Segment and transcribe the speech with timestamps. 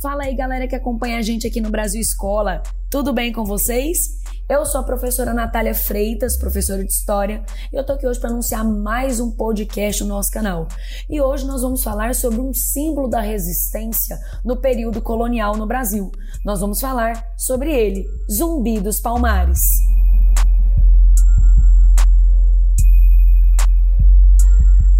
[0.00, 2.62] Fala aí, galera que acompanha a gente aqui no Brasil Escola.
[2.88, 3.98] Tudo bem com vocês?
[4.48, 8.30] Eu sou a professora Natália Freitas, professora de História, e eu tô aqui hoje para
[8.30, 10.66] anunciar mais um podcast no nosso canal.
[11.06, 16.10] E hoje nós vamos falar sobre um símbolo da resistência no período colonial no Brasil.
[16.42, 19.60] Nós vamos falar sobre ele, Zumbi dos Palmares.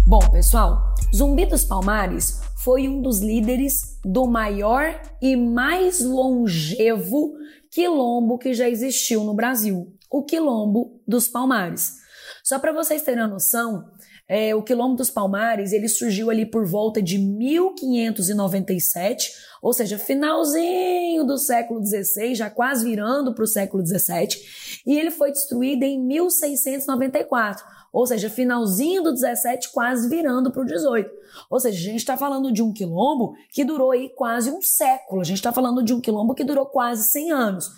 [0.05, 7.33] Bom, pessoal, Zumbi dos Palmares foi um dos líderes do maior e mais longevo
[7.71, 11.95] quilombo que já existiu no Brasil, o Quilombo dos Palmares.
[12.43, 13.89] Só para vocês terem a noção,
[14.27, 19.31] é, o Quilombo dos Palmares ele surgiu ali por volta de 1597,
[19.61, 24.37] ou seja, finalzinho do século XVI, já quase virando para o século XVII,
[24.85, 30.65] e ele foi destruído em 1694 ou seja, finalzinho do 17, quase virando para o
[30.65, 31.09] 18.
[31.49, 35.21] Ou seja, a gente está falando de um quilombo que durou aí quase um século.
[35.21, 37.71] A gente está falando de um quilombo que durou quase 100 anos.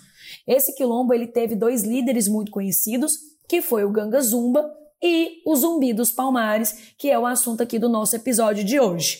[0.46, 4.70] Esse quilombo ele teve dois líderes muito conhecidos, que foi o Ganga Zumba
[5.02, 9.18] e o Zumbi dos Palmares, que é o assunto aqui do nosso episódio de hoje.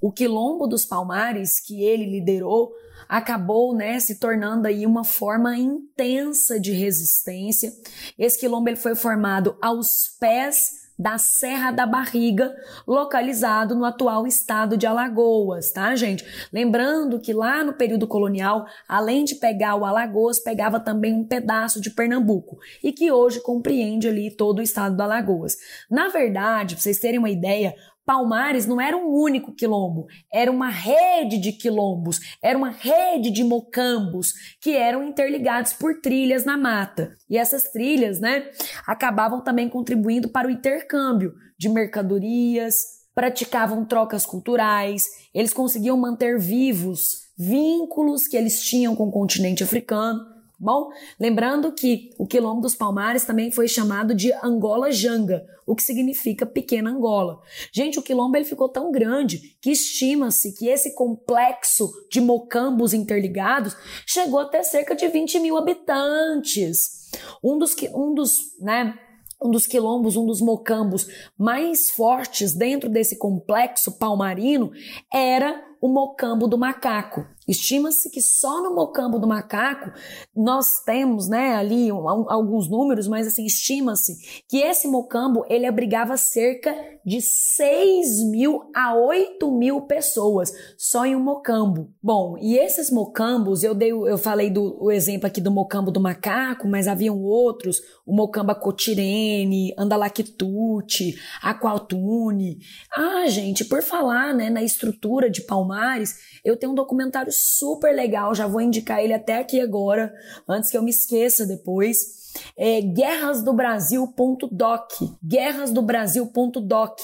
[0.00, 2.72] O quilombo dos Palmares que ele liderou
[3.08, 7.72] acabou né, se tornando aí uma forma intensa de resistência.
[8.18, 12.54] Esse quilombo ele foi formado aos pés da Serra da Barriga,
[12.86, 16.24] localizado no atual estado de Alagoas, tá, gente?
[16.52, 21.80] Lembrando que lá no período colonial, além de pegar o Alagoas, pegava também um pedaço
[21.80, 25.56] de Pernambuco e que hoje compreende ali todo o estado do Alagoas.
[25.90, 30.68] Na verdade, para vocês terem uma ideia, Palmares não era um único quilombo, era uma
[30.68, 37.14] rede de quilombos, era uma rede de mocambos que eram interligados por trilhas na mata.
[37.28, 38.50] E essas trilhas, né,
[38.86, 47.24] acabavam também contribuindo para o intercâmbio de mercadorias, praticavam trocas culturais, eles conseguiam manter vivos
[47.36, 50.90] vínculos que eles tinham com o continente africano bom?
[51.18, 56.46] Lembrando que o Quilombo dos Palmares também foi chamado de Angola Janga, o que significa
[56.46, 57.40] pequena Angola.
[57.72, 63.76] Gente, o quilombo ele ficou tão grande que estima-se que esse complexo de mocambos interligados
[64.06, 67.10] chegou a ter cerca de 20 mil habitantes.
[67.42, 68.98] Um dos, um dos, né,
[69.42, 71.06] um dos quilombos, um dos mocambos
[71.38, 74.72] mais fortes dentro desse complexo palmarino
[75.12, 77.26] era o mocambo do macaco.
[77.46, 79.90] Estima-se que só no mocambo do macaco
[80.34, 86.16] nós temos, né, ali um, alguns números, mas assim, estima-se que esse mocambo ele abrigava
[86.16, 86.74] cerca
[87.04, 91.92] de 6 mil a 8 mil pessoas só em um mocambo.
[92.02, 96.00] Bom, e esses mocambos, eu dei, eu falei do o exemplo aqui do mocambo do
[96.00, 102.58] macaco, mas haviam outros, o mocamba cotirene, andalactute, aqualtune.
[102.94, 108.34] Ah, gente, por falar, né, na estrutura de Palmares, eu tenho um documentário super legal,
[108.34, 110.12] já vou indicar ele até aqui agora,
[110.48, 112.24] antes que eu me esqueça depois.
[112.56, 114.92] É guerrasdobrasil.doc.
[115.24, 117.00] Guerrasdobrasil.doc.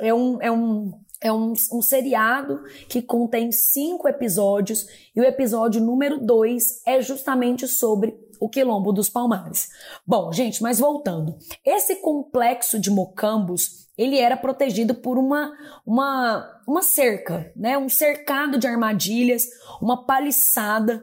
[0.00, 4.86] É um, é um é um, um, seriado que contém cinco episódios
[5.16, 9.70] e o episódio número dois é justamente sobre o Quilombo dos Palmares.
[10.06, 11.34] Bom, gente, mas voltando.
[11.64, 15.52] Esse complexo de mocambos ele era protegido por uma,
[15.86, 17.78] uma, uma cerca, né?
[17.78, 19.44] um cercado de armadilhas,
[19.80, 21.02] uma paliçada,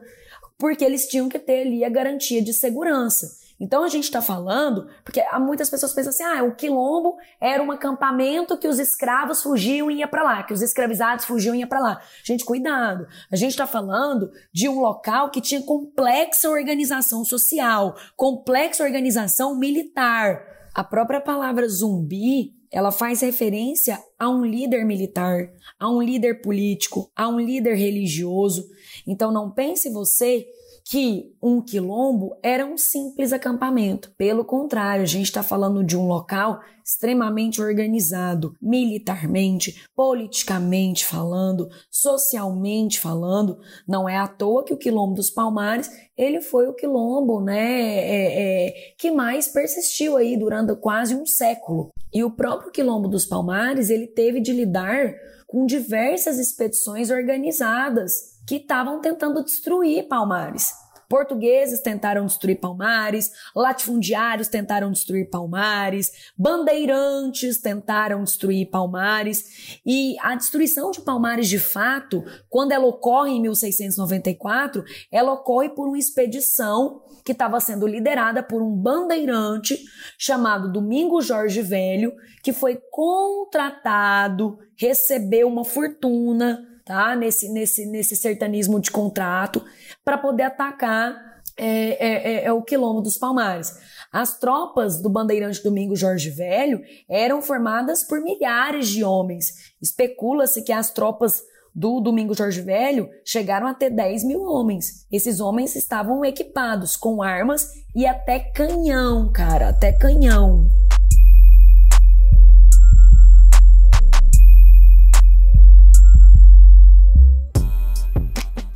[0.58, 3.42] porque eles tinham que ter ali a garantia de segurança.
[3.62, 7.62] Então a gente está falando, porque há muitas pessoas pensam assim: ah, o quilombo era
[7.62, 11.60] um acampamento que os escravos fugiam e ia para lá, que os escravizados fugiam e
[11.60, 12.02] ia para lá.
[12.24, 13.06] Gente, cuidado.
[13.30, 20.42] A gente está falando de um local que tinha complexa organização social, complexa organização militar.
[20.74, 27.10] A própria palavra zumbi ela faz referência a um líder militar, a um líder político,
[27.14, 28.66] a um líder religioso.
[29.06, 30.46] Então não pense você
[30.84, 34.12] que um quilombo era um simples acampamento.
[34.16, 42.98] Pelo contrário, a gente está falando de um local extremamente organizado, militarmente, politicamente falando, socialmente
[42.98, 43.58] falando.
[43.86, 48.66] Não é à toa que o quilombo dos Palmares ele foi o quilombo, né, é,
[48.68, 51.90] é, que mais persistiu aí durante quase um século.
[52.12, 55.14] E o próprio quilombo dos Palmares ele teve de lidar
[55.46, 60.81] com diversas expedições organizadas que estavam tentando destruir Palmares.
[61.12, 69.78] Portugueses tentaram destruir Palmares, latifundiários tentaram destruir Palmares, bandeirantes tentaram destruir Palmares.
[69.84, 75.86] E a destruição de Palmares, de fato, quando ela ocorre em 1694, ela ocorre por
[75.86, 79.84] uma expedição que estava sendo liderada por um bandeirante
[80.16, 87.14] chamado Domingo Jorge Velho, que foi contratado, recebeu uma fortuna tá?
[87.16, 89.64] Nesse, nesse, nesse sertanismo de contrato,
[90.04, 93.76] para poder atacar é, é, é, é, o quilombo dos Palmares.
[94.10, 99.72] As tropas do bandeirante Domingo Jorge Velho eram formadas por milhares de homens.
[99.80, 101.42] Especula-se que as tropas
[101.74, 105.06] do Domingo Jorge Velho chegaram a ter 10 mil homens.
[105.10, 110.66] Esses homens estavam equipados com armas e até canhão, cara, até canhão.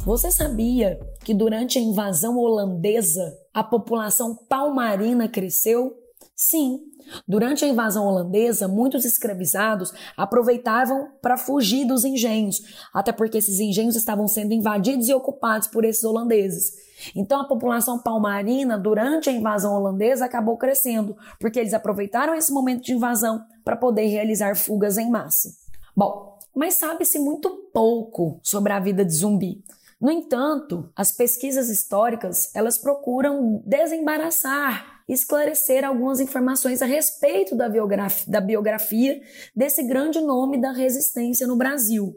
[0.06, 5.98] Você sabia que durante a invasão holandesa a população palmarina cresceu?
[6.32, 6.78] Sim,
[7.26, 12.62] durante a invasão holandesa, muitos escravizados aproveitavam para fugir dos engenhos,
[12.94, 16.74] até porque esses engenhos estavam sendo invadidos e ocupados por esses holandeses.
[17.12, 22.84] Então a população palmarina, durante a invasão holandesa, acabou crescendo, porque eles aproveitaram esse momento
[22.84, 25.48] de invasão para poder realizar fugas em massa.
[25.96, 29.64] Bom, mas sabe-se muito pouco sobre a vida de zumbi.
[30.00, 38.30] No entanto, as pesquisas históricas, elas procuram desembaraçar, esclarecer algumas informações a respeito da biografia,
[38.30, 39.20] da biografia
[39.54, 42.14] desse grande nome da resistência no Brasil.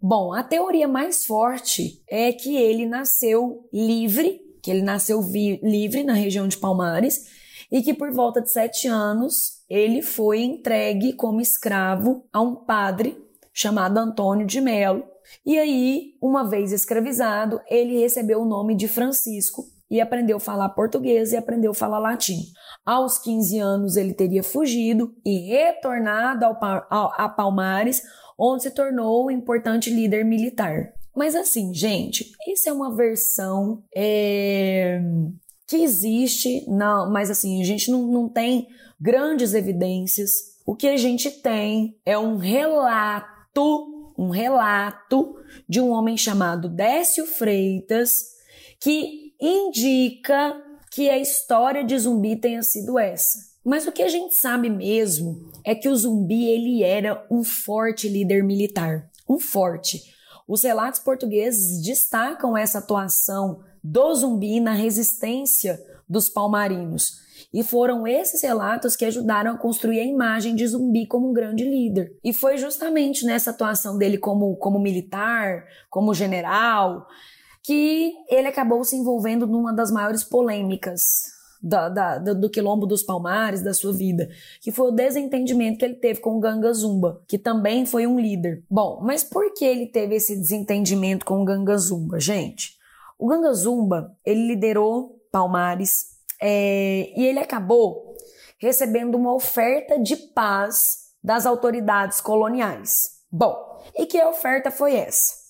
[0.00, 6.14] Bom, a teoria mais forte é que ele nasceu livre, que ele nasceu livre na
[6.14, 7.26] região de Palmares
[7.70, 13.16] e que por volta de sete anos ele foi entregue como escravo a um padre
[13.52, 15.04] chamado Antônio de Melo,
[15.44, 20.68] e aí, uma vez escravizado, ele recebeu o nome de Francisco e aprendeu a falar
[20.70, 22.40] português e aprendeu a falar latim.
[22.84, 26.58] Aos 15 anos, ele teria fugido e retornado ao,
[26.90, 28.02] ao, a Palmares,
[28.38, 30.92] onde se tornou um importante líder militar.
[31.16, 35.00] Mas assim, gente, isso é uma versão é,
[35.66, 38.68] que existe, não, mas assim, a gente não, não tem
[39.00, 40.30] grandes evidências.
[40.66, 45.36] O que a gente tem é um relato um relato
[45.68, 48.36] de um homem chamado Décio Freitas
[48.80, 50.60] que indica
[50.90, 53.38] que a história de zumbi tenha sido essa.
[53.64, 58.08] Mas o que a gente sabe mesmo é que o zumbi ele era um forte
[58.08, 60.02] líder militar, um forte.
[60.48, 67.27] Os relatos portugueses destacam essa atuação do zumbi na resistência dos palmarinos.
[67.52, 71.64] E foram esses relatos que ajudaram a construir a imagem de Zumbi como um grande
[71.64, 72.14] líder.
[72.22, 77.06] E foi justamente nessa atuação dele como, como militar, como general,
[77.62, 83.62] que ele acabou se envolvendo numa das maiores polêmicas da, da, do quilombo dos Palmares,
[83.62, 84.28] da sua vida,
[84.60, 88.18] que foi o desentendimento que ele teve com o Ganga Zumba, que também foi um
[88.18, 88.62] líder.
[88.70, 92.76] Bom, mas por que ele teve esse desentendimento com o Ganga Zumba, gente?
[93.18, 98.14] O Ganga Zumba, ele liderou Palmares é, e ele acabou
[98.58, 103.18] recebendo uma oferta de paz das autoridades coloniais.
[103.30, 103.56] Bom,
[103.96, 105.48] e que oferta foi essa?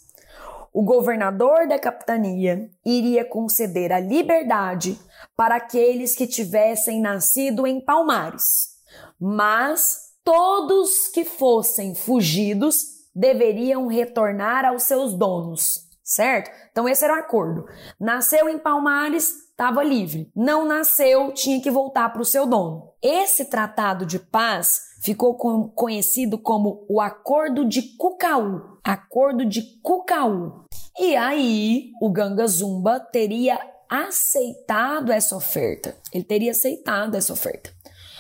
[0.72, 4.98] O governador da capitania iria conceder a liberdade
[5.36, 8.76] para aqueles que tivessem nascido em Palmares,
[9.18, 16.50] mas todos que fossem fugidos deveriam retornar aos seus donos, certo?
[16.70, 17.66] Então esse era o acordo.
[17.98, 20.30] Nasceu em Palmares, estava livre.
[20.36, 22.92] Não nasceu, tinha que voltar para o seu dono.
[23.02, 25.34] Esse tratado de paz ficou
[25.74, 28.78] conhecido como o Acordo de Cucaú.
[28.84, 30.64] Acordo de Cucaú.
[30.96, 33.58] E aí, o Ganga Zumba teria
[33.90, 35.96] aceitado essa oferta.
[36.12, 37.70] Ele teria aceitado essa oferta.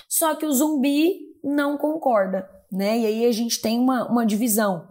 [0.08, 2.98] Só que o zumbi não concorda, né?
[2.98, 4.88] E aí a gente tem uma, uma divisão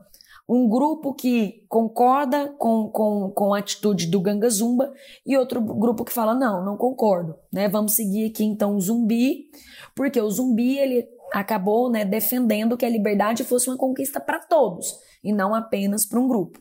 [0.48, 4.94] um grupo que concorda com, com, com a atitude do Ganga Zumba
[5.26, 7.68] e outro grupo que fala, não, não concordo, né?
[7.68, 9.50] Vamos seguir aqui então o zumbi,
[9.94, 14.98] porque o zumbi ele acabou né, defendendo que a liberdade fosse uma conquista para todos
[15.22, 16.60] e não apenas para um grupo.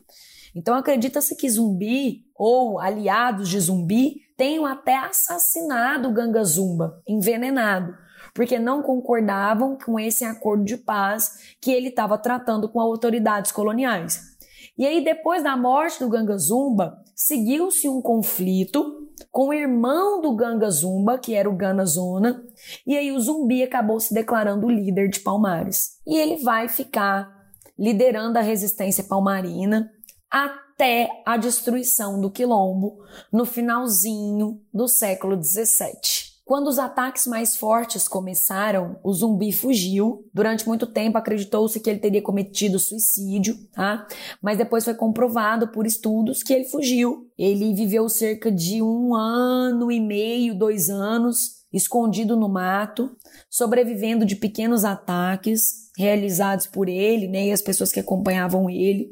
[0.53, 7.93] Então acredita-se que zumbi ou aliados de zumbi tenham até assassinado o Ganga Zumba, envenenado
[8.37, 14.37] porque não concordavam com esse acordo de paz que ele estava tratando com autoridades coloniais.
[14.77, 20.35] E aí, depois da morte do Ganga Zumba, seguiu-se um conflito com o irmão do
[20.35, 22.45] Ganga Zumba, que era o Gana Zona,
[22.85, 25.97] e aí o zumbi acabou se declarando líder de Palmares.
[26.05, 27.35] E ele vai ficar
[27.75, 29.91] liderando a resistência palmarina
[30.29, 32.99] até a destruição do quilombo
[33.33, 36.26] no finalzinho do século XVII.
[36.47, 40.25] Quando os ataques mais fortes começaram, o zumbi fugiu.
[40.33, 44.07] Durante muito tempo acreditou-se que ele teria cometido suicídio, tá?
[44.41, 47.29] Mas depois foi comprovado por estudos que ele fugiu.
[47.37, 53.11] Ele viveu cerca de um ano e meio, dois anos escondido no mato,
[53.49, 59.11] sobrevivendo de pequenos ataques realizados por ele né, e as pessoas que acompanhavam ele.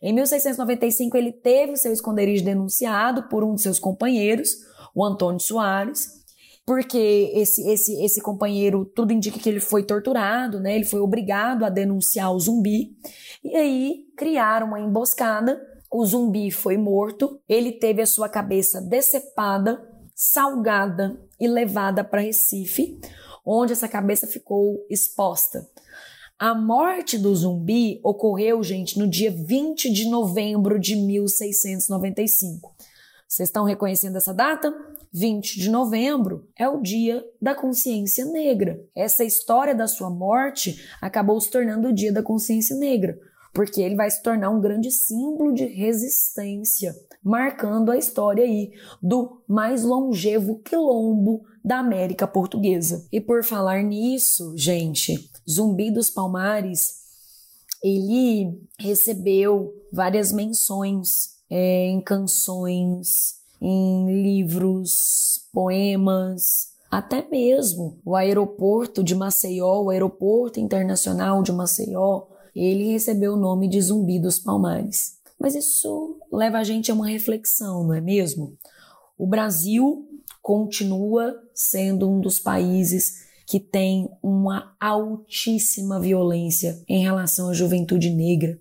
[0.00, 4.50] Em 1695, ele teve o seu esconderijo denunciado por um de seus companheiros,
[4.94, 6.16] o Antônio Soares,
[6.66, 10.74] porque esse, esse, esse companheiro, tudo indica que ele foi torturado, né?
[10.74, 12.96] Ele foi obrigado a denunciar o zumbi.
[13.44, 15.64] E aí criaram uma emboscada.
[15.88, 17.40] O zumbi foi morto.
[17.48, 19.80] Ele teve a sua cabeça decepada,
[20.12, 22.98] salgada e levada para Recife,
[23.44, 25.70] onde essa cabeça ficou exposta.
[26.36, 32.74] A morte do zumbi ocorreu, gente, no dia 20 de novembro de 1695.
[33.28, 34.72] Vocês estão reconhecendo essa data?
[35.12, 38.80] 20 de novembro é o dia da consciência negra.
[38.94, 43.18] Essa história da sua morte acabou se tornando o dia da consciência negra,
[43.52, 49.42] porque ele vai se tornar um grande símbolo de resistência, marcando a história aí do
[49.48, 53.06] mais longevo quilombo da América Portuguesa.
[53.10, 57.06] E por falar nisso, gente, Zumbi dos Palmares,
[57.82, 69.14] ele recebeu várias menções é, em canções, em livros, poemas, até mesmo o aeroporto de
[69.14, 75.16] Maceió, o aeroporto internacional de Maceió, ele recebeu o nome de Zumbi dos Palmares.
[75.38, 78.56] Mas isso leva a gente a uma reflexão, não é mesmo?
[79.18, 80.08] O Brasil
[80.40, 88.58] continua sendo um dos países que tem uma altíssima violência em relação à juventude negra.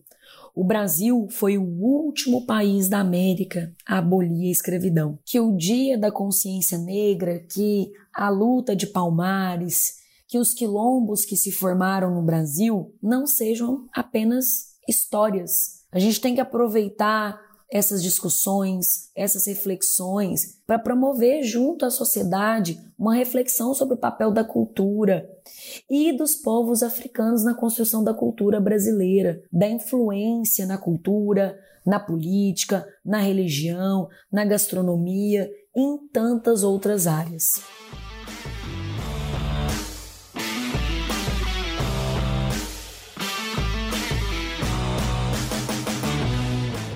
[0.56, 5.20] O Brasil foi o último país da América a abolir a escravidão.
[5.26, 9.96] Que o Dia da Consciência Negra, que a luta de Palmares,
[10.30, 15.84] que os quilombos que se formaram no Brasil não sejam apenas histórias.
[15.92, 17.38] A gente tem que aproveitar
[17.72, 24.44] essas discussões, essas reflexões, para promover junto à sociedade uma reflexão sobre o papel da
[24.44, 25.30] cultura
[25.90, 32.88] e dos povos africanos na construção da cultura brasileira, da influência na cultura, na política,
[33.04, 37.62] na religião, na gastronomia e em tantas outras áreas.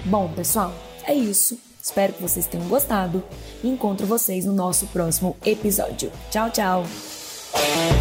[0.09, 0.73] Bom, pessoal,
[1.03, 1.59] é isso.
[1.81, 3.23] Espero que vocês tenham gostado
[3.63, 6.11] e encontro vocês no nosso próximo episódio.
[6.31, 7.98] Tchau, tchau!